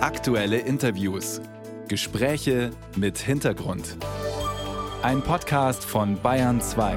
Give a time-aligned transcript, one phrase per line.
[0.00, 1.40] Aktuelle Interviews.
[1.88, 3.96] Gespräche mit Hintergrund.
[5.02, 6.96] Ein Podcast von Bayern 2.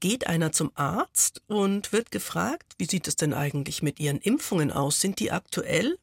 [0.00, 4.72] Geht einer zum Arzt und wird gefragt, wie sieht es denn eigentlich mit Ihren Impfungen
[4.72, 5.00] aus?
[5.00, 5.96] Sind die aktuell?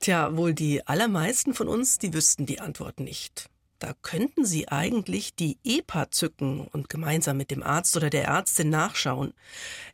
[0.00, 3.50] Tja, wohl die allermeisten von uns, die wüssten die Antwort nicht.
[3.78, 8.70] Da könnten Sie eigentlich die EPA zücken und gemeinsam mit dem Arzt oder der Ärztin
[8.70, 9.34] nachschauen.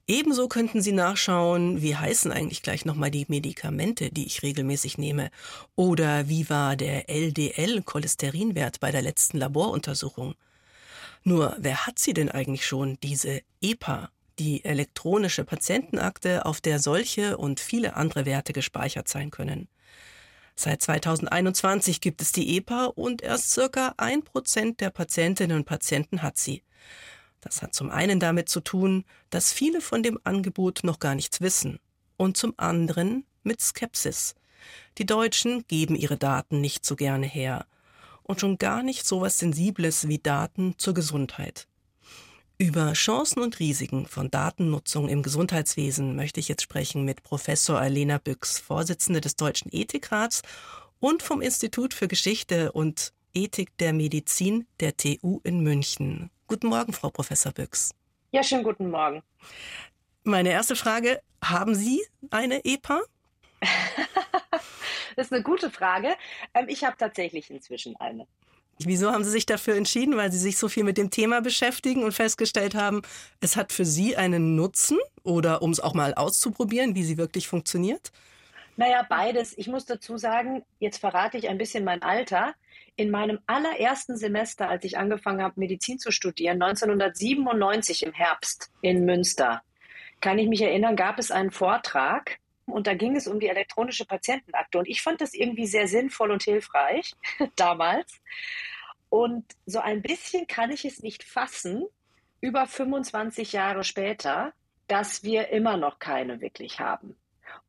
[0.07, 5.31] Ebenso könnten Sie nachschauen, wie heißen eigentlich gleich nochmal die Medikamente, die ich regelmäßig nehme.
[5.77, 10.35] Oder wie war der LDL-Cholesterinwert bei der letzten Laboruntersuchung.
[11.23, 17.37] Nur, wer hat sie denn eigentlich schon, diese EPA, die elektronische Patientenakte, auf der solche
[17.37, 19.69] und viele andere Werte gespeichert sein können?
[20.57, 26.23] Seit 2021 gibt es die EPA und erst circa ein Prozent der Patientinnen und Patienten
[26.23, 26.63] hat sie.
[27.41, 31.41] Das hat zum einen damit zu tun, dass viele von dem Angebot noch gar nichts
[31.41, 31.81] wissen
[32.17, 34.35] und zum anderen mit Skepsis.
[34.97, 37.67] Die Deutschen geben ihre Daten nicht so gerne her
[38.23, 41.67] und schon gar nicht so was Sensibles wie Daten zur Gesundheit.
[42.57, 48.19] Über Chancen und Risiken von Datennutzung im Gesundheitswesen möchte ich jetzt sprechen mit Professor Alena
[48.19, 50.43] Büchs, Vorsitzende des Deutschen Ethikrats
[51.01, 56.31] und vom Institut für Geschichte und Ethik der Medizin der TU in München.
[56.47, 57.93] Guten Morgen, Frau Professor Büchs.
[58.31, 59.25] Ja, schönen guten Morgen.
[60.23, 63.01] Meine erste Frage, haben Sie eine EPA?
[65.17, 66.15] das ist eine gute Frage.
[66.55, 68.29] Ähm, ich habe tatsächlich inzwischen eine.
[68.81, 70.17] Wieso haben Sie sich dafür entschieden?
[70.17, 73.03] Weil Sie sich so viel mit dem Thema beschäftigen und festgestellt haben,
[73.41, 77.49] es hat für Sie einen Nutzen oder um es auch mal auszuprobieren, wie sie wirklich
[77.49, 78.13] funktioniert?
[78.77, 79.57] Naja, beides.
[79.57, 82.55] Ich muss dazu sagen, jetzt verrate ich ein bisschen mein Alter.
[82.97, 89.05] In meinem allerersten Semester, als ich angefangen habe, Medizin zu studieren, 1997 im Herbst in
[89.05, 89.63] Münster,
[90.21, 94.05] kann ich mich erinnern, gab es einen Vortrag und da ging es um die elektronische
[94.05, 94.79] Patientenakte.
[94.79, 97.13] Und ich fand das irgendwie sehr sinnvoll und hilfreich
[97.57, 98.21] damals.
[99.09, 101.87] Und so ein bisschen kann ich es nicht fassen,
[102.41, 104.53] über 25 Jahre später,
[104.87, 107.17] dass wir immer noch keine wirklich haben.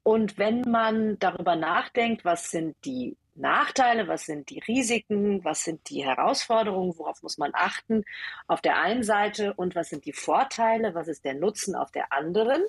[0.03, 5.89] Und wenn man darüber nachdenkt, was sind die Nachteile, was sind die Risiken, was sind
[5.89, 8.03] die Herausforderungen, worauf muss man achten
[8.47, 12.13] auf der einen Seite und was sind die Vorteile, was ist der Nutzen auf der
[12.13, 12.63] anderen,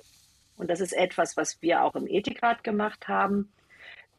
[0.57, 3.51] und das ist etwas, was wir auch im Ethikrat gemacht haben,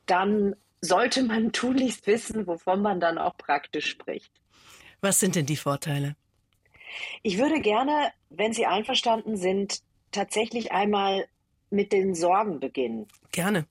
[0.06, 4.32] dann sollte man tunlichst wissen, wovon man dann auch praktisch spricht.
[5.00, 6.16] Was sind denn die Vorteile?
[7.22, 11.26] Ich würde gerne, wenn Sie einverstanden sind, tatsächlich einmal
[11.70, 13.06] mit den Sorgen beginnen.
[13.30, 13.66] Gerne.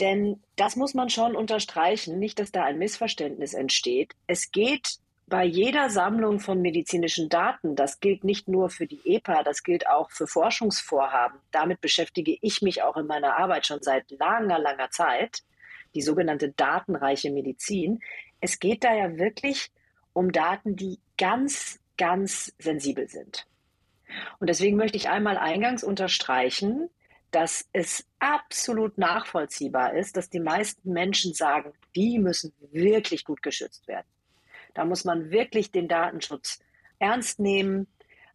[0.00, 4.14] Denn das muss man schon unterstreichen, nicht, dass da ein Missverständnis entsteht.
[4.26, 9.42] Es geht bei jeder Sammlung von medizinischen Daten, das gilt nicht nur für die EPA,
[9.42, 11.38] das gilt auch für Forschungsvorhaben.
[11.50, 15.42] Damit beschäftige ich mich auch in meiner Arbeit schon seit langer, langer Zeit,
[15.94, 18.00] die sogenannte datenreiche Medizin.
[18.40, 19.70] Es geht da ja wirklich
[20.12, 23.46] um Daten, die ganz, ganz sensibel sind.
[24.40, 26.90] Und deswegen möchte ich einmal eingangs unterstreichen,
[27.30, 33.88] dass es absolut nachvollziehbar ist, dass die meisten Menschen sagen, die müssen wirklich gut geschützt
[33.88, 34.06] werden.
[34.74, 36.60] Da muss man wirklich den Datenschutz
[36.98, 37.86] ernst nehmen.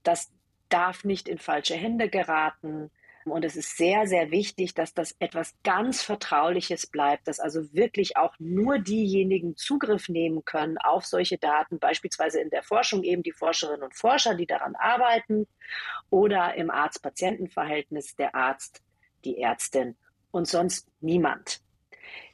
[0.04, 0.32] Das
[0.70, 2.92] darf nicht in falsche Hände geraten.
[3.26, 8.18] Und es ist sehr, sehr wichtig, dass das etwas ganz Vertrauliches bleibt, dass also wirklich
[8.18, 13.34] auch nur diejenigen Zugriff nehmen können auf solche Daten, beispielsweise in der Forschung eben die
[13.34, 15.48] Forscherinnen und Forscher, die daran arbeiten,
[16.10, 18.82] oder im Arzt-Patienten-Verhältnis der Arzt,
[19.26, 19.96] die Ärztin
[20.32, 21.62] und sonst niemand.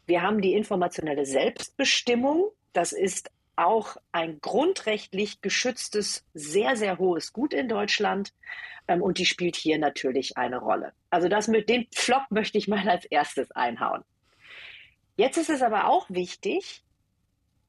[0.06, 2.52] Wir haben die informationelle Selbstbestimmung.
[2.74, 8.34] Das ist auch ein grundrechtlich geschütztes, sehr, sehr hohes Gut in Deutschland.
[8.88, 10.94] Ähm, und die spielt hier natürlich eine Rolle.
[11.10, 14.04] Also das mit dem Pflock möchte ich mal als erstes einhauen.
[15.18, 16.84] Jetzt ist es aber auch wichtig,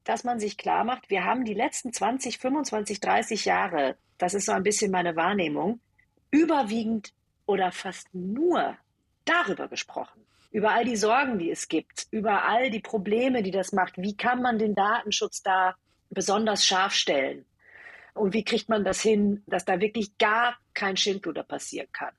[0.04, 4.46] dass man sich klar macht, wir haben die letzten 20, 25, 30 Jahre, das ist
[4.46, 5.80] so ein bisschen meine Wahrnehmung,
[6.30, 7.12] überwiegend
[7.44, 8.76] oder fast nur
[9.24, 10.26] darüber gesprochen
[10.56, 13.98] über all die Sorgen, die es gibt, über all die Probleme, die das macht.
[13.98, 15.74] Wie kann man den Datenschutz da
[16.16, 17.44] besonders scharf stellen?
[18.14, 22.14] Und wie kriegt man das hin, dass da wirklich gar kein Schindluder passieren kann?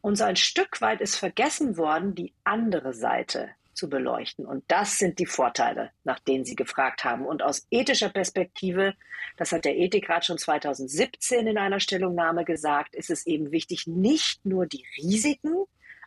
[0.00, 4.46] Und so ein Stück weit ist vergessen worden, die andere Seite zu beleuchten.
[4.46, 7.24] Und das sind die Vorteile, nach denen Sie gefragt haben.
[7.24, 8.94] Und aus ethischer Perspektive,
[9.36, 14.44] das hat der Ethikrat schon 2017 in einer Stellungnahme gesagt, ist es eben wichtig, nicht
[14.44, 15.66] nur die Risiken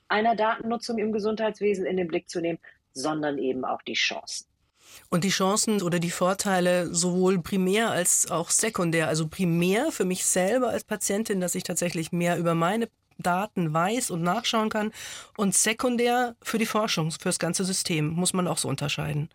[0.10, 2.60] einer Datennutzung im Gesundheitswesen in den Blick zu nehmen,
[2.92, 4.49] sondern eben auch die Chancen.
[5.10, 9.08] Und die Chancen oder die Vorteile sowohl primär als auch sekundär.
[9.08, 14.12] Also primär für mich selber als Patientin, dass ich tatsächlich mehr über meine Daten weiß
[14.12, 14.92] und nachschauen kann
[15.38, 19.30] und sekundär für die Forschung, für das ganze System, muss man auch so unterscheiden.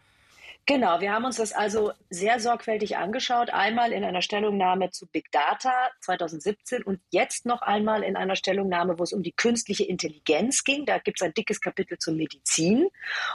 [0.66, 3.50] Genau, wir haben uns das also sehr sorgfältig angeschaut.
[3.50, 8.98] Einmal in einer Stellungnahme zu Big Data 2017 und jetzt noch einmal in einer Stellungnahme,
[8.98, 10.86] wo es um die künstliche Intelligenz ging.
[10.86, 12.88] Da gibt es ein dickes Kapitel zur Medizin.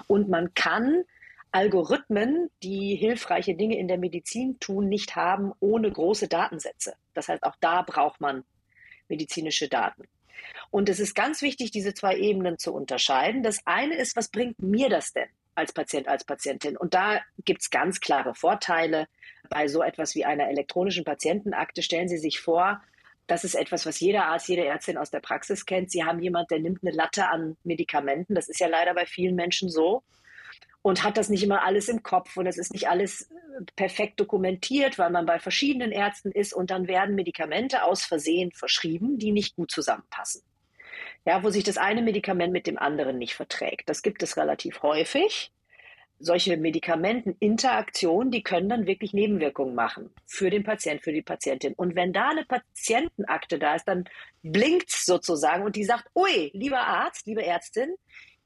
[0.08, 1.04] Und man kann
[1.52, 6.94] Algorithmen, die hilfreiche Dinge in der Medizin tun, nicht haben ohne große Datensätze.
[7.14, 8.44] Das heißt, auch da braucht man
[9.08, 10.04] medizinische Daten.
[10.72, 13.44] Und es ist ganz wichtig, diese zwei Ebenen zu unterscheiden.
[13.44, 15.30] Das eine ist, was bringt mir das denn?
[15.60, 16.78] als Patient, als Patientin.
[16.78, 19.08] Und da gibt es ganz klare Vorteile.
[19.50, 22.82] Bei so etwas wie einer elektronischen Patientenakte stellen Sie sich vor,
[23.28, 25.92] das ist etwas, was jeder Arzt, jede Ärztin aus der Praxis kennt.
[25.92, 28.34] Sie haben jemand, der nimmt eine Latte an Medikamenten.
[28.34, 30.02] Das ist ja leider bei vielen Menschen so.
[30.82, 33.30] Und hat das nicht immer alles im Kopf und es ist nicht alles
[33.76, 39.18] perfekt dokumentiert, weil man bei verschiedenen Ärzten ist und dann werden Medikamente aus Versehen verschrieben,
[39.18, 40.42] die nicht gut zusammenpassen
[41.26, 43.90] ja, wo sich das eine Medikament mit dem anderen nicht verträgt.
[43.90, 45.52] Das gibt es relativ häufig.
[46.22, 51.74] Solche Medikamenteninteraktionen, die können dann wirklich Nebenwirkungen machen für den Patient, für die Patientin.
[51.76, 54.04] Und wenn da eine Patientenakte da ist, dann
[54.44, 57.96] blinkt sozusagen und die sagt, ui, lieber Arzt, liebe Ärztin,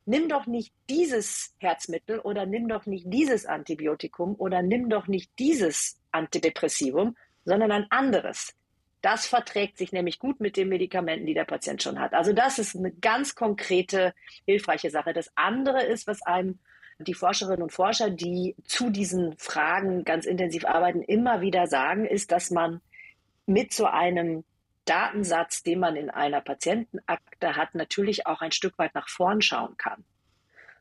[0.05, 5.31] nimm doch nicht dieses Herzmittel oder nimm doch nicht dieses Antibiotikum oder nimm doch nicht
[5.39, 7.15] dieses Antidepressivum,
[7.45, 8.53] sondern ein anderes.
[9.01, 12.13] Das verträgt sich nämlich gut mit den Medikamenten, die der Patient schon hat.
[12.13, 14.13] Also das ist eine ganz konkrete,
[14.45, 15.13] hilfreiche Sache.
[15.13, 16.59] Das andere ist, was einem
[16.99, 22.31] die Forscherinnen und Forscher, die zu diesen Fragen ganz intensiv arbeiten, immer wieder sagen, ist,
[22.31, 22.81] dass man
[23.45, 24.45] mit so einem
[24.85, 29.77] Datensatz, den man in einer Patientenakte hat, natürlich auch ein Stück weit nach vorn schauen
[29.77, 30.03] kann.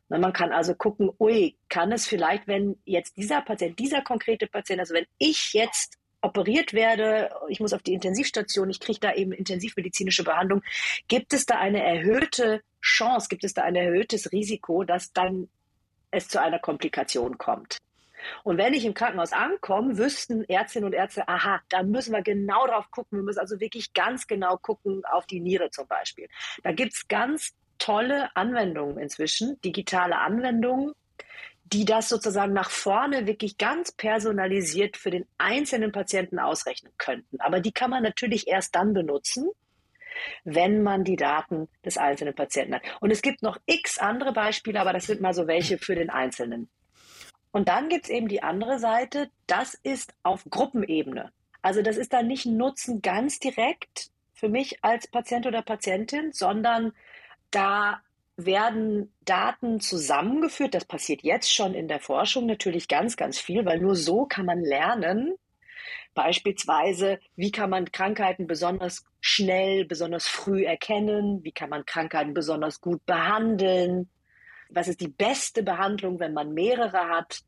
[0.09, 4.79] Man kann also gucken, ui, kann es vielleicht, wenn jetzt dieser Patient, dieser konkrete Patient,
[4.79, 9.31] also wenn ich jetzt operiert werde, ich muss auf die Intensivstation, ich kriege da eben
[9.31, 10.61] intensivmedizinische Behandlung,
[11.07, 15.49] gibt es da eine erhöhte Chance, gibt es da ein erhöhtes Risiko, dass dann
[16.11, 17.77] es zu einer Komplikation kommt.
[18.43, 22.67] Und wenn ich im Krankenhaus ankomme, wüssten Ärztinnen und Ärzte, aha, da müssen wir genau
[22.67, 23.19] drauf gucken.
[23.19, 26.27] Wir müssen also wirklich ganz genau gucken auf die Niere zum Beispiel.
[26.63, 30.93] Da gibt es ganz tolle Anwendungen inzwischen, digitale Anwendungen,
[31.65, 37.39] die das sozusagen nach vorne wirklich ganz personalisiert für den einzelnen Patienten ausrechnen könnten.
[37.39, 39.49] Aber die kann man natürlich erst dann benutzen,
[40.43, 42.83] wenn man die Daten des einzelnen Patienten hat.
[42.99, 46.09] Und es gibt noch x andere Beispiele, aber das sind mal so welche für den
[46.09, 46.69] Einzelnen.
[47.53, 51.31] Und dann gibt es eben die andere Seite, das ist auf Gruppenebene.
[51.61, 56.33] Also das ist dann nicht ein Nutzen ganz direkt für mich als Patient oder Patientin,
[56.33, 56.91] sondern
[57.51, 58.01] da
[58.35, 60.73] werden Daten zusammengeführt.
[60.73, 64.45] Das passiert jetzt schon in der Forschung natürlich ganz, ganz viel, weil nur so kann
[64.45, 65.37] man lernen,
[66.13, 71.43] Beispielsweise, wie kann man Krankheiten besonders schnell, besonders früh erkennen?
[71.43, 74.09] Wie kann man Krankheiten besonders gut behandeln?
[74.73, 77.43] Was ist die beste Behandlung, wenn man mehrere hat?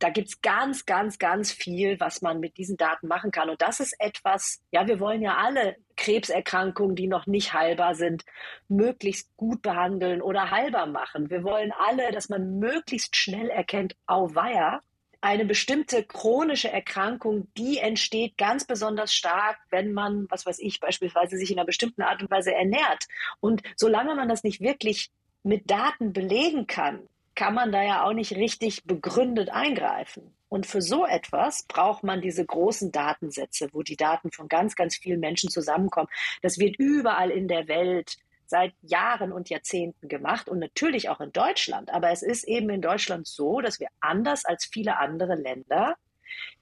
[0.00, 3.50] da gibt's ganz, ganz, ganz viel, was man mit diesen Daten machen kann.
[3.50, 8.24] Und das ist etwas, ja, wir wollen ja alle Krebserkrankungen, die noch nicht heilbar sind,
[8.66, 11.28] möglichst gut behandeln oder heilbar machen.
[11.28, 14.80] Wir wollen alle, dass man möglichst schnell erkennt, auweia,
[15.20, 21.36] eine bestimmte chronische Erkrankung, die entsteht ganz besonders stark, wenn man, was weiß ich, beispielsweise
[21.36, 23.04] sich in einer bestimmten Art und Weise ernährt.
[23.40, 25.10] Und solange man das nicht wirklich
[25.42, 30.34] mit Daten belegen kann, kann man da ja auch nicht richtig begründet eingreifen.
[30.48, 34.96] Und für so etwas braucht man diese großen Datensätze, wo die Daten von ganz, ganz
[34.96, 36.08] vielen Menschen zusammenkommen.
[36.42, 38.16] Das wird überall in der Welt
[38.46, 41.90] seit Jahren und Jahrzehnten gemacht und natürlich auch in Deutschland.
[41.90, 45.94] Aber es ist eben in Deutschland so, dass wir anders als viele andere Länder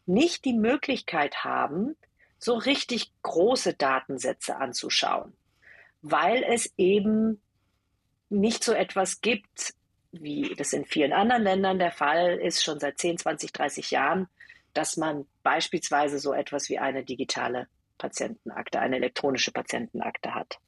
[0.04, 1.96] nicht die Möglichkeit haben,
[2.38, 5.32] so richtig große Datensätze anzuschauen,
[6.02, 7.40] weil es eben
[8.30, 9.74] nicht so etwas gibt
[10.12, 14.28] wie das in vielen anderen Ländern der Fall ist, schon seit 10, 20, 30 Jahren,
[14.74, 17.68] dass man beispielsweise so etwas wie eine digitale
[17.98, 20.58] Patientenakte, eine elektronische Patientenakte hat.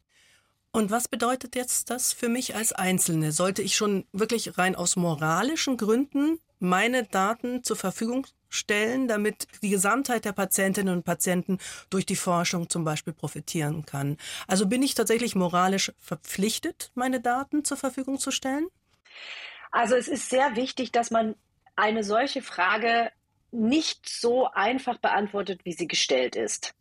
[0.73, 3.33] Und was bedeutet jetzt das für mich als Einzelne?
[3.33, 9.71] Sollte ich schon wirklich rein aus moralischen Gründen meine Daten zur Verfügung stellen, damit die
[9.71, 14.19] Gesamtheit der Patientinnen und Patienten durch die Forschung zum Beispiel profitieren kann?
[14.47, 18.69] Also bin ich tatsächlich moralisch verpflichtet, meine Daten zur Verfügung zu stellen?
[19.71, 21.37] Also es ist sehr wichtig, dass man
[21.77, 23.11] eine solche Frage
[23.53, 26.75] nicht so einfach beantwortet, wie sie gestellt ist.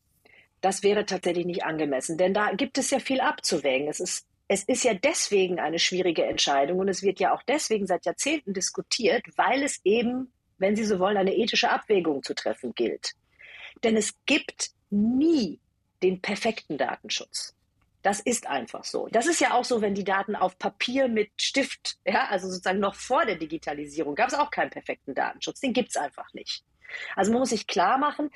[0.61, 3.87] Das wäre tatsächlich nicht angemessen, denn da gibt es ja viel abzuwägen.
[3.87, 7.87] Es ist, es ist ja deswegen eine schwierige Entscheidung und es wird ja auch deswegen
[7.87, 12.73] seit Jahrzehnten diskutiert, weil es eben, wenn Sie so wollen, eine ethische Abwägung zu treffen
[12.75, 13.13] gilt.
[13.83, 15.59] Denn es gibt nie
[16.03, 17.55] den perfekten Datenschutz.
[18.01, 19.07] Das ist einfach so.
[19.11, 22.79] Das ist ja auch so, wenn die Daten auf Papier mit Stift, ja, also sozusagen
[22.79, 25.59] noch vor der Digitalisierung, gab es auch keinen perfekten Datenschutz.
[25.59, 26.63] Den gibt es einfach nicht.
[27.15, 28.29] Also man muss sich klar machen,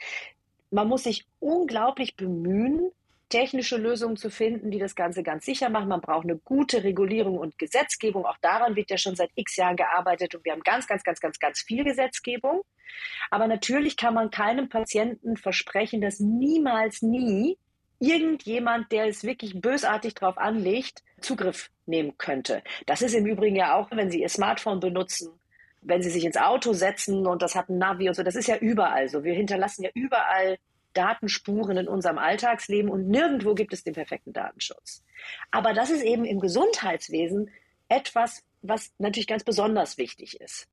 [0.70, 2.92] man muss sich unglaublich bemühen,
[3.34, 5.90] technische Lösungen zu finden, die das Ganze ganz sicher machen.
[5.90, 8.28] Man braucht eine gute Regulierung und Gesetzgebung.
[8.28, 11.20] Auch daran wird ja schon seit x Jahren gearbeitet und wir haben ganz, ganz, ganz,
[11.20, 12.62] ganz, ganz viel Gesetzgebung.
[13.32, 17.58] Aber natürlich kann man keinem Patienten versprechen, dass niemals nie
[17.98, 22.62] irgendjemand, der es wirklich bösartig drauf anlegt, Zugriff nehmen könnte.
[22.86, 25.32] Das ist im Übrigen ja auch, wenn Sie Ihr Smartphone benutzen,
[25.82, 28.48] wenn Sie sich ins Auto setzen und das hat ein Navi und so, das ist
[28.48, 29.24] ja überall so.
[29.24, 30.60] Wir hinterlassen ja überall
[30.94, 35.04] Datenspuren in unserem Alltagsleben und nirgendwo gibt es den perfekten Datenschutz.
[35.52, 37.50] Aber das ist eben im Gesundheitswesen
[37.90, 40.68] etwas, was natürlich ganz besonders wichtig ist.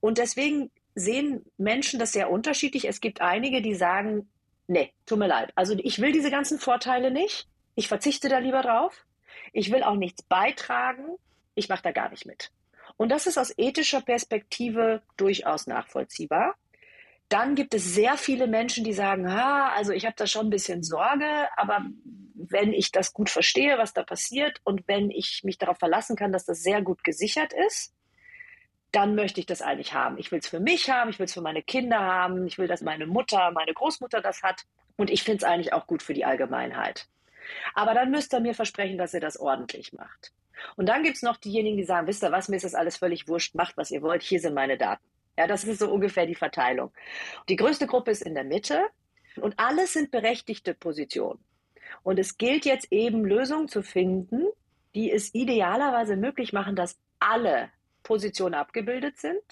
[0.00, 2.86] Und deswegen sehen Menschen das sehr unterschiedlich.
[2.86, 4.28] Es gibt einige, die sagen,
[4.66, 5.52] nee, tut mir leid.
[5.54, 7.48] Also ich will diese ganzen Vorteile nicht.
[7.74, 9.04] Ich verzichte da lieber drauf.
[9.52, 11.16] Ich will auch nichts beitragen.
[11.54, 12.50] Ich mache da gar nicht mit.
[12.96, 16.54] Und das ist aus ethischer Perspektive durchaus nachvollziehbar.
[17.28, 20.50] Dann gibt es sehr viele Menschen, die sagen, ha, also ich habe da schon ein
[20.50, 21.84] bisschen Sorge, aber
[22.34, 26.32] wenn ich das gut verstehe, was da passiert und wenn ich mich darauf verlassen kann,
[26.32, 27.94] dass das sehr gut gesichert ist,
[28.92, 30.18] dann möchte ich das eigentlich haben.
[30.18, 32.68] Ich will es für mich haben, ich will es für meine Kinder haben, ich will,
[32.68, 34.64] dass meine Mutter, meine Großmutter das hat
[34.96, 37.08] und ich finde es eigentlich auch gut für die Allgemeinheit.
[37.74, 40.32] Aber dann müsst ihr mir versprechen, dass ihr das ordentlich macht.
[40.76, 42.96] Und dann gibt es noch diejenigen, die sagen, wisst ihr was, mir ist das alles
[42.96, 45.04] völlig wurscht, macht, was ihr wollt, hier sind meine Daten.
[45.36, 46.92] Ja, das ist so ungefähr die Verteilung.
[47.48, 48.86] Die größte Gruppe ist in der Mitte
[49.36, 51.44] und alles sind berechtigte Positionen.
[52.02, 54.46] Und es gilt jetzt eben Lösungen zu finden,
[54.94, 57.70] die es idealerweise möglich machen, dass alle
[58.02, 59.42] Positionen abgebildet sind.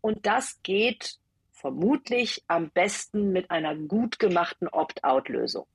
[0.00, 1.18] Und das geht
[1.52, 5.66] vermutlich am besten mit einer gut gemachten Opt-out-Lösung.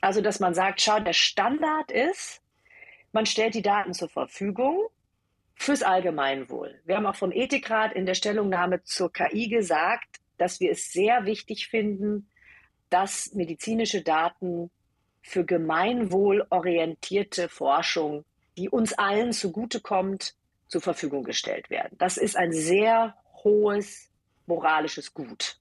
[0.00, 2.42] Also, dass man sagt, schau, der Standard ist,
[3.12, 4.88] man stellt die Daten zur Verfügung
[5.60, 6.80] fürs Allgemeinwohl.
[6.86, 11.26] Wir haben auch vom Ethikrat in der Stellungnahme zur KI gesagt, dass wir es sehr
[11.26, 12.30] wichtig finden,
[12.88, 14.70] dass medizinische Daten
[15.20, 18.24] für gemeinwohlorientierte Forschung,
[18.56, 20.34] die uns allen zugutekommt,
[20.66, 21.94] zur Verfügung gestellt werden.
[21.98, 23.14] Das ist ein sehr
[23.44, 24.08] hohes
[24.46, 25.58] moralisches Gut.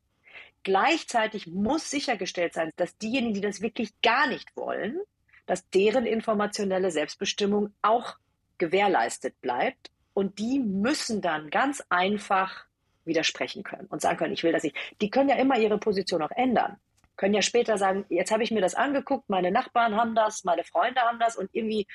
[0.63, 4.97] Gleichzeitig muss sichergestellt sein, dass diejenigen, die das wirklich gar nicht wollen,
[5.45, 8.15] dass deren informationelle Selbstbestimmung auch
[8.59, 9.89] gewährleistet bleibt.
[10.13, 12.65] Und die müssen dann ganz einfach
[13.05, 14.75] widersprechen können und sagen können, ich will das nicht.
[15.01, 16.77] Die können ja immer ihre Position auch ändern.
[17.17, 20.63] Können ja später sagen, jetzt habe ich mir das angeguckt, meine Nachbarn haben das, meine
[20.63, 21.87] Freunde haben das und irgendwie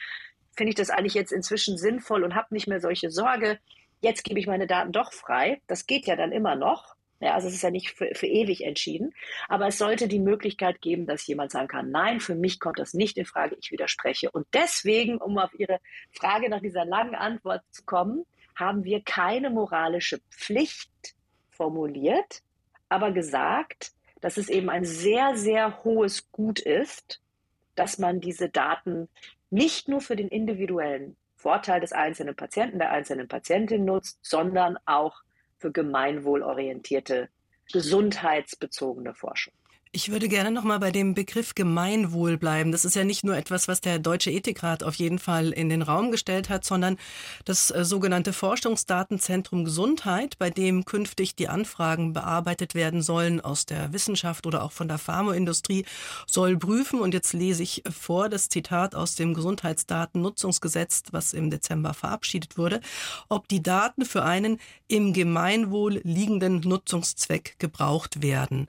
[0.56, 3.58] finde ich das eigentlich jetzt inzwischen sinnvoll und habe nicht mehr solche Sorge.
[4.00, 5.62] Jetzt gebe ich meine Daten doch frei.
[5.66, 6.94] Das geht ja dann immer noch.
[7.20, 9.14] Ja, also es ist ja nicht für, für ewig entschieden.
[9.48, 12.94] Aber es sollte die Möglichkeit geben, dass jemand sagen kann, nein, für mich kommt das
[12.94, 14.30] nicht in Frage, ich widerspreche.
[14.30, 15.80] Und deswegen, um auf Ihre
[16.12, 20.90] Frage nach dieser langen Antwort zu kommen, haben wir keine moralische Pflicht
[21.50, 22.42] formuliert,
[22.88, 27.20] aber gesagt, dass es eben ein sehr, sehr hohes Gut ist,
[27.74, 29.08] dass man diese Daten
[29.50, 35.23] nicht nur für den individuellen Vorteil des einzelnen Patienten, der einzelnen Patientin nutzt, sondern auch
[35.64, 37.30] für gemeinwohlorientierte,
[37.72, 39.54] gesundheitsbezogene Forschung.
[39.96, 42.72] Ich würde gerne noch mal bei dem Begriff Gemeinwohl bleiben.
[42.72, 45.82] Das ist ja nicht nur etwas, was der Deutsche Ethikrat auf jeden Fall in den
[45.82, 46.98] Raum gestellt hat, sondern
[47.44, 53.92] das äh, sogenannte Forschungsdatenzentrum Gesundheit, bei dem künftig die Anfragen bearbeitet werden sollen aus der
[53.92, 55.84] Wissenschaft oder auch von der Pharmaindustrie,
[56.26, 61.94] soll prüfen, und jetzt lese ich vor das Zitat aus dem Gesundheitsdatennutzungsgesetz, was im Dezember
[61.94, 62.80] verabschiedet wurde,
[63.28, 64.58] ob die Daten für einen
[64.88, 68.66] im Gemeinwohl liegenden Nutzungszweck gebraucht werden.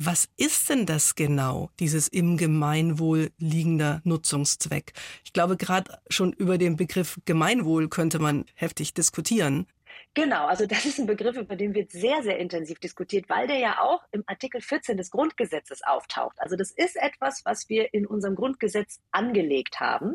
[0.00, 4.92] Was ist denn das genau, dieses im Gemeinwohl liegender Nutzungszweck?
[5.24, 9.66] Ich glaube, gerade schon über den Begriff Gemeinwohl könnte man heftig diskutieren.
[10.14, 13.58] Genau, also das ist ein Begriff, über den wird sehr, sehr intensiv diskutiert, weil der
[13.58, 16.36] ja auch im Artikel 14 des Grundgesetzes auftaucht.
[16.38, 20.14] Also das ist etwas, was wir in unserem Grundgesetz angelegt haben.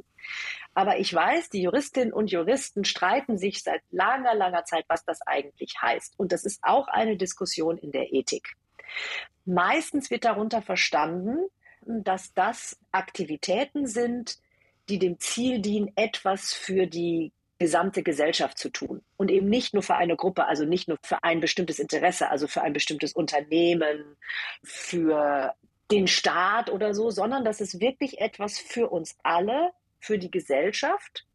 [0.73, 5.21] Aber ich weiß, die Juristinnen und Juristen streiten sich seit langer, langer Zeit, was das
[5.25, 6.13] eigentlich heißt.
[6.17, 8.55] Und das ist auch eine Diskussion in der Ethik.
[9.45, 11.47] Meistens wird darunter verstanden,
[11.85, 14.37] dass das Aktivitäten sind,
[14.89, 19.83] die dem Ziel dienen, etwas für die gesamte Gesellschaft zu tun und eben nicht nur
[19.83, 24.17] für eine Gruppe, also nicht nur für ein bestimmtes Interesse, also für ein bestimmtes Unternehmen,
[24.63, 25.53] für
[25.91, 31.25] den Staat oder so, sondern dass es wirklich etwas für uns alle, für die Gesellschaft.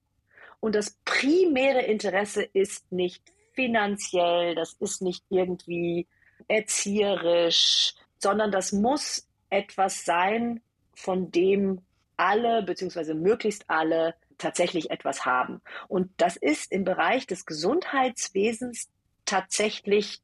[0.60, 3.22] Und das primäre Interesse ist nicht
[3.54, 6.06] finanziell, das ist nicht irgendwie
[6.48, 10.60] erzieherisch, sondern das muss etwas sein,
[10.94, 11.82] von dem
[12.16, 15.60] alle beziehungsweise möglichst alle tatsächlich etwas haben.
[15.88, 18.88] Und das ist im Bereich des Gesundheitswesens
[19.24, 20.20] tatsächlich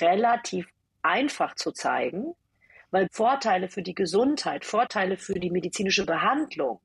[0.00, 0.66] relativ
[1.02, 2.34] einfach zu zeigen,
[2.90, 6.80] weil Vorteile für die Gesundheit, Vorteile für die medizinische Behandlung,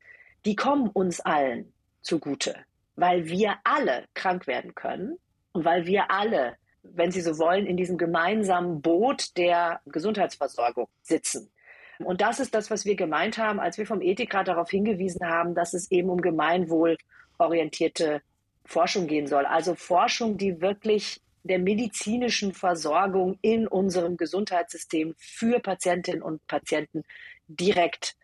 [0.46, 2.56] die kommen uns allen zugute,
[2.96, 5.18] weil wir alle krank werden können
[5.54, 11.52] und weil wir alle, wenn Sie so wollen, in diesem gemeinsamen Boot der Gesundheitsversorgung sitzen.
[12.00, 15.54] Und das ist das, was wir gemeint haben, als wir vom Ethikrat darauf hingewiesen haben,
[15.54, 18.22] dass es eben um gemeinwohlorientierte
[18.66, 19.46] Forschung gehen soll.
[19.46, 27.04] Also Forschung, die wirklich der medizinischen Versorgung in unserem Gesundheitssystem für Patientinnen und Patienten
[27.48, 28.16] direkt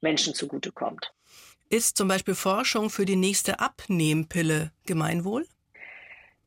[0.00, 1.12] Menschen zugutekommt.
[1.68, 5.46] Ist zum Beispiel Forschung für die nächste Abnehmpille Gemeinwohl?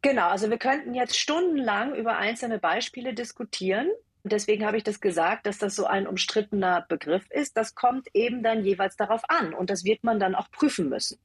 [0.03, 3.89] Genau, also wir könnten jetzt stundenlang über einzelne Beispiele diskutieren.
[4.25, 7.55] Deswegen habe ich das gesagt, dass das so ein umstrittener Begriff ist.
[7.55, 11.19] Das kommt eben dann jeweils darauf an und das wird man dann auch prüfen müssen.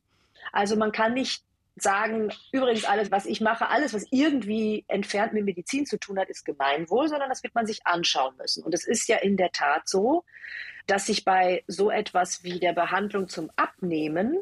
[0.52, 1.42] Also man kann nicht
[1.74, 6.28] sagen, übrigens alles, was ich mache, alles, was irgendwie entfernt mit Medizin zu tun hat,
[6.28, 8.62] ist Gemeinwohl, sondern das wird man sich anschauen müssen.
[8.62, 10.24] Und es ist ja in der Tat so,
[10.86, 14.40] dass sich bei so etwas wie der Behandlung zum Abnehmen,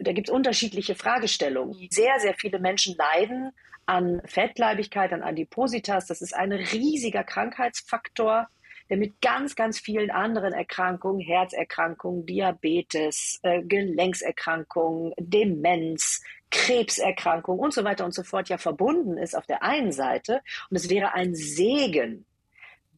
[0.00, 1.88] da gibt es unterschiedliche Fragestellungen.
[1.90, 3.52] Sehr, sehr viele Menschen leiden
[3.86, 6.06] an Fettleibigkeit, an Adipositas.
[6.06, 8.48] Das ist ein riesiger Krankheitsfaktor
[8.90, 17.84] der mit ganz, ganz vielen anderen Erkrankungen, Herzerkrankungen, Diabetes, äh, Gelenkserkrankungen, Demenz, Krebserkrankungen und so
[17.84, 20.42] weiter und so fort ja verbunden ist auf der einen Seite.
[20.68, 22.26] Und es wäre ein Segen,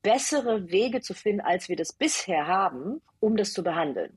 [0.03, 4.17] bessere Wege zu finden, als wir das bisher haben, um das zu behandeln.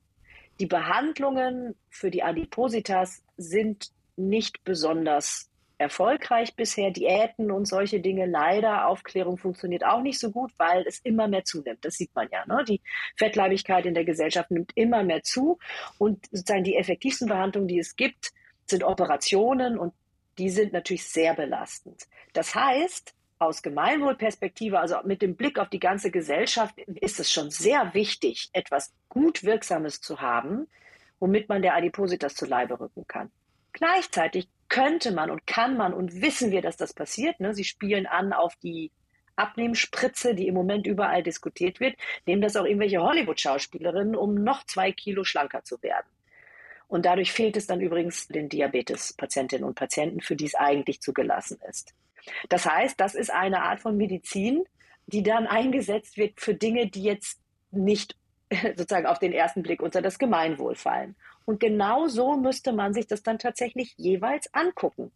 [0.60, 6.92] Die Behandlungen für die Adipositas sind nicht besonders erfolgreich bisher.
[6.92, 8.88] Diäten und solche Dinge leider.
[8.88, 11.84] Aufklärung funktioniert auch nicht so gut, weil es immer mehr zunimmt.
[11.84, 12.46] Das sieht man ja.
[12.46, 12.64] Ne?
[12.68, 12.82] Die
[13.18, 15.60] Fettleibigkeit in der Gesellschaft nimmt immer mehr zu.
[15.98, 18.32] Und sozusagen die effektivsten Behandlungen, die es gibt,
[18.66, 19.94] sind Operationen und
[20.38, 22.04] die sind natürlich sehr belastend.
[22.34, 27.52] Das heißt, aus Gemeinwohlperspektive, also mit dem Blick auf die ganze Gesellschaft, ist es schon
[27.52, 30.68] sehr wichtig, etwas gut Wirksames zu haben,
[31.20, 33.32] womit man der Adipositas zu Leibe rücken kann.
[33.74, 37.40] Gleichzeitig könnte man und kann man und wissen wir, dass das passiert.
[37.40, 37.54] Ne?
[37.54, 38.92] Sie spielen an auf die
[39.36, 41.96] Abnehmspritze, die im Moment überall diskutiert wird,
[42.26, 46.08] nehmen das auch irgendwelche Hollywood-Schauspielerinnen, um noch zwei Kilo schlanker zu werden.
[46.88, 51.60] Und dadurch fehlt es dann übrigens den Diabetes-Patientinnen und Patienten, für die es eigentlich zugelassen
[51.70, 51.94] ist.
[52.50, 54.64] Das heißt, das ist eine Art von Medizin,
[55.08, 57.40] die dann eingesetzt wird für Dinge, die jetzt
[57.72, 58.16] nicht
[58.76, 61.16] sozusagen auf den ersten Blick unter das Gemeinwohl fallen.
[61.46, 65.12] Und genau so müsste man sich das dann tatsächlich jeweils angucken.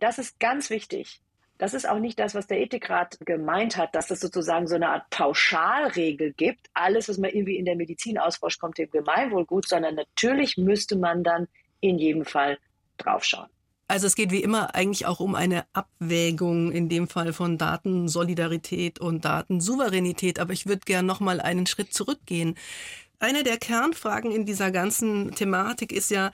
[0.00, 1.20] Das ist ganz wichtig.
[1.58, 4.90] Das ist auch nicht das, was der Ethikrat gemeint hat, dass es sozusagen so eine
[4.90, 6.68] Art Pauschalregel gibt.
[6.72, 10.96] Alles, was man irgendwie in der Medizin ausforscht, kommt dem Gemeinwohl gut, sondern natürlich müsste
[10.96, 11.48] man dann
[11.80, 12.58] in jedem Fall
[12.96, 13.48] draufschauen.
[13.88, 19.00] Also es geht wie immer eigentlich auch um eine Abwägung in dem Fall von Datensolidarität
[19.00, 20.38] und Datensouveränität.
[20.38, 22.54] Aber ich würde gern noch mal einen Schritt zurückgehen.
[23.18, 26.30] Eine der Kernfragen in dieser ganzen Thematik ist ja,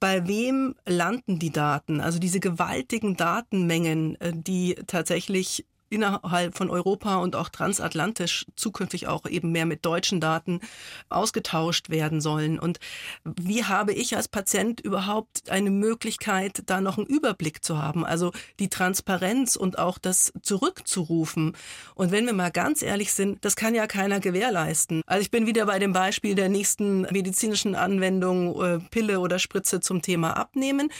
[0.00, 2.00] bei wem landen die Daten?
[2.00, 9.26] Also diese gewaltigen Datenmengen, äh, die tatsächlich innerhalb von Europa und auch transatlantisch zukünftig auch
[9.26, 10.60] eben mehr mit deutschen Daten
[11.08, 12.58] ausgetauscht werden sollen.
[12.58, 12.78] Und
[13.24, 18.04] wie habe ich als Patient überhaupt eine Möglichkeit, da noch einen Überblick zu haben?
[18.04, 21.56] Also die Transparenz und auch das zurückzurufen.
[21.94, 25.02] Und wenn wir mal ganz ehrlich sind, das kann ja keiner gewährleisten.
[25.06, 29.80] Also ich bin wieder bei dem Beispiel der nächsten medizinischen Anwendung, äh, Pille oder Spritze
[29.80, 30.90] zum Thema Abnehmen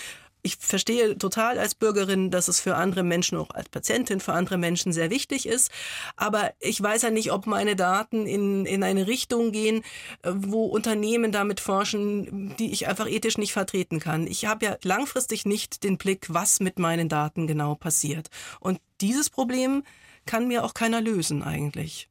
[0.42, 4.58] ich verstehe total als Bürgerin, dass es für andere Menschen, auch als Patientin für andere
[4.58, 5.70] Menschen sehr wichtig ist.
[6.16, 9.82] Aber ich weiß ja nicht, ob meine Daten in, in eine Richtung gehen,
[10.22, 14.26] äh, wo Unternehmen damit forschen, die ich einfach ethisch nicht vertreten kann.
[14.26, 18.28] Ich habe ja langfristig nicht den Blick, was mit meinen Daten genau passiert.
[18.60, 19.82] Und dieses Problem
[20.26, 22.08] kann mir auch keiner lösen eigentlich.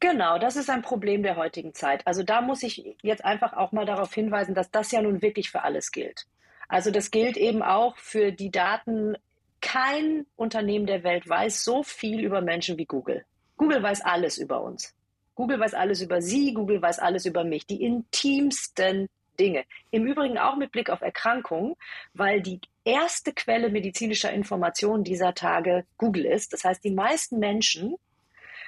[0.00, 2.06] Genau, das ist ein Problem der heutigen Zeit.
[2.06, 5.50] Also da muss ich jetzt einfach auch mal darauf hinweisen, dass das ja nun wirklich
[5.50, 6.26] für alles gilt.
[6.70, 9.16] Also das gilt eben auch für die Daten.
[9.60, 13.24] Kein Unternehmen der Welt weiß so viel über Menschen wie Google.
[13.56, 14.94] Google weiß alles über uns.
[15.34, 17.66] Google weiß alles über Sie, Google weiß alles über mich.
[17.66, 19.64] Die intimsten Dinge.
[19.90, 21.74] Im Übrigen auch mit Blick auf Erkrankungen,
[22.14, 26.52] weil die erste Quelle medizinischer Informationen dieser Tage Google ist.
[26.52, 27.96] Das heißt, die meisten Menschen,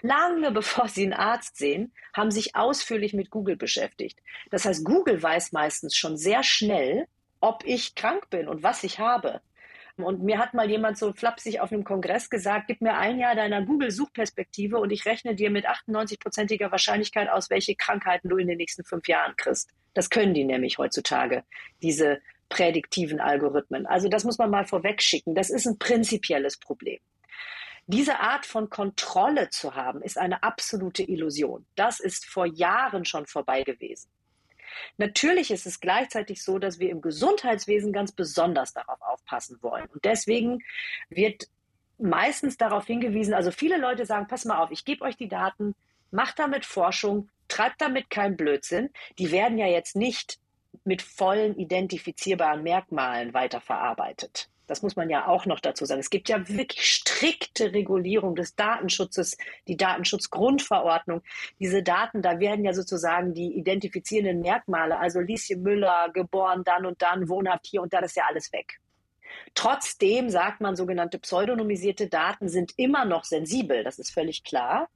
[0.02, 4.18] lange bevor sie einen Arzt sehen, haben sich ausführlich mit Google beschäftigt.
[4.50, 7.06] Das heißt, Google weiß meistens schon sehr schnell,
[7.42, 9.42] ob ich krank bin und was ich habe.
[9.96, 13.34] Und mir hat mal jemand so flapsig auf einem Kongress gesagt, gib mir ein Jahr
[13.34, 18.56] deiner Google-Suchperspektive und ich rechne dir mit 98-prozentiger Wahrscheinlichkeit aus, welche Krankheiten du in den
[18.56, 19.68] nächsten fünf Jahren kriegst.
[19.92, 21.44] Das können die nämlich heutzutage,
[21.82, 23.86] diese prädiktiven Algorithmen.
[23.86, 25.34] Also das muss man mal vorwegschicken.
[25.34, 27.00] Das ist ein prinzipielles Problem.
[27.86, 31.66] Diese Art von Kontrolle zu haben, ist eine absolute Illusion.
[31.74, 34.08] Das ist vor Jahren schon vorbei gewesen.
[34.96, 39.86] Natürlich ist es gleichzeitig so, dass wir im Gesundheitswesen ganz besonders darauf aufpassen wollen.
[39.86, 40.60] Und deswegen
[41.08, 41.48] wird
[41.98, 45.74] meistens darauf hingewiesen, also viele Leute sagen, pass mal auf, ich gebe euch die Daten,
[46.10, 48.90] macht damit Forschung, treibt damit keinen Blödsinn.
[49.18, 50.38] Die werden ja jetzt nicht
[50.84, 54.48] mit vollen identifizierbaren Merkmalen weiterverarbeitet.
[54.66, 56.00] Das muss man ja auch noch dazu sagen.
[56.00, 59.36] Es gibt ja wirklich strikte Regulierung des Datenschutzes,
[59.68, 61.22] die Datenschutzgrundverordnung.
[61.58, 67.02] Diese Daten, da werden ja sozusagen die identifizierenden Merkmale, also Lieschen Müller, geboren dann und
[67.02, 68.78] dann, wohnhaft hier und da, das ist ja alles weg.
[69.54, 74.88] Trotzdem sagt man, sogenannte pseudonymisierte Daten sind immer noch sensibel, das ist völlig klar.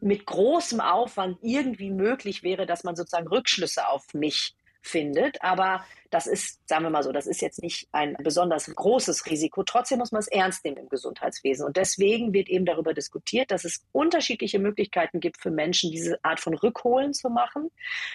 [0.00, 5.42] Mit großem Aufwand irgendwie möglich wäre, dass man sozusagen Rückschlüsse auf mich findet.
[5.42, 9.62] Aber das ist, sagen wir mal so, das ist jetzt nicht ein besonders großes Risiko.
[9.62, 11.66] Trotzdem muss man es ernst nehmen im Gesundheitswesen.
[11.66, 16.40] Und deswegen wird eben darüber diskutiert, dass es unterschiedliche Möglichkeiten gibt für Menschen, diese Art
[16.40, 17.70] von Rückholen zu machen,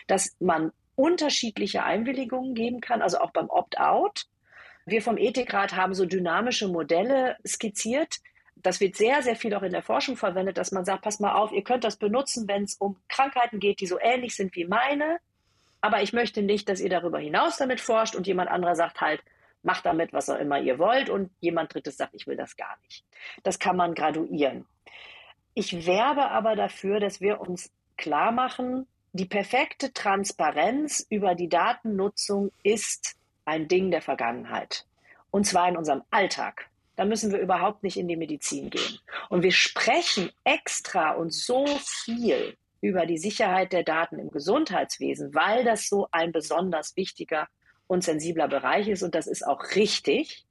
[0.08, 4.28] dass man unterschiedliche Einwilligungen geben kann, also auch beim Opt-out.
[4.86, 8.18] Wir vom Ethikrat haben so dynamische Modelle skizziert.
[8.56, 11.34] Das wird sehr, sehr viel auch in der Forschung verwendet, dass man sagt, pass mal
[11.34, 14.66] auf, ihr könnt das benutzen, wenn es um Krankheiten geht, die so ähnlich sind wie
[14.66, 15.20] meine
[15.84, 19.22] aber ich möchte nicht, dass ihr darüber hinaus damit forscht und jemand anderer sagt halt,
[19.64, 22.78] macht damit, was auch immer ihr wollt und jemand drittes sagt, ich will das gar
[22.84, 23.04] nicht.
[23.44, 24.66] Das kann man graduieren.
[25.54, 32.54] Ich werbe aber dafür, dass wir uns klar machen, die perfekte Transparenz über die Datennutzung
[32.64, 34.86] ist ein Ding der Vergangenheit.
[35.32, 36.70] Und zwar in unserem Alltag.
[36.96, 39.00] Da müssen wir überhaupt nicht in die Medizin gehen.
[39.28, 45.64] Und wir sprechen extra und so viel über die Sicherheit der Daten im Gesundheitswesen, weil
[45.64, 47.48] das so ein besonders wichtiger
[47.88, 49.04] und sensibler Bereich ist.
[49.04, 50.46] Und das ist auch richtig.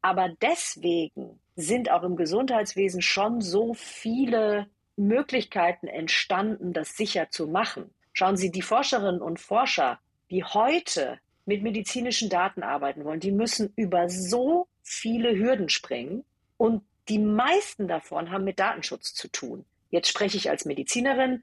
[0.00, 7.90] Aber deswegen sind auch im Gesundheitswesen schon so viele Möglichkeiten entstanden, das sicher zu machen.
[8.14, 10.00] Schauen Sie, die Forscherinnen und Forscher,
[10.30, 16.24] die heute mit medizinischen Daten arbeiten wollen, die müssen über so viele Hürden springen
[16.56, 19.66] und die meisten davon haben mit Datenschutz zu tun.
[19.90, 21.42] Jetzt spreche ich als Medizinerin,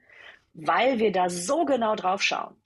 [0.56, 2.56] weil wir da so genau drauf schauen.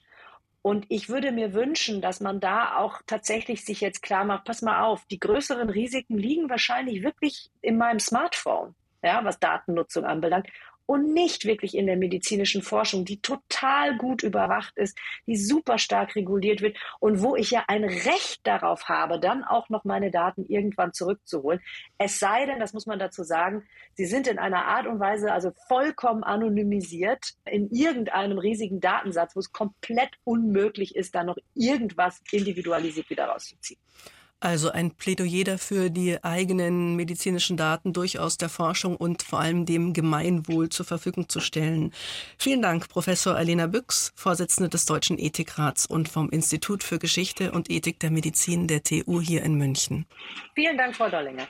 [0.62, 4.62] Und ich würde mir wünschen, dass man da auch tatsächlich sich jetzt klar macht, pass
[4.62, 10.48] mal auf, die größeren Risiken liegen wahrscheinlich wirklich in meinem Smartphone, ja, was Datennutzung anbelangt
[10.90, 14.98] und nicht wirklich in der medizinischen Forschung, die total gut überwacht ist,
[15.28, 19.68] die super stark reguliert wird und wo ich ja ein Recht darauf habe, dann auch
[19.68, 21.60] noch meine Daten irgendwann zurückzuholen.
[21.96, 23.62] Es sei denn, das muss man dazu sagen,
[23.94, 29.38] sie sind in einer Art und Weise also vollkommen anonymisiert in irgendeinem riesigen Datensatz, wo
[29.38, 33.78] es komplett unmöglich ist, da noch irgendwas individualisiert wieder rauszuziehen.
[34.40, 39.92] Also ein Plädoyer dafür, die eigenen medizinischen Daten durchaus der Forschung und vor allem dem
[39.92, 41.92] Gemeinwohl zur Verfügung zu stellen.
[42.38, 47.70] Vielen Dank, Professor Alena Büchs, Vorsitzende des Deutschen Ethikrats und vom Institut für Geschichte und
[47.70, 50.06] Ethik der Medizin der TU hier in München.
[50.54, 51.46] Vielen Dank, Frau Dollinger.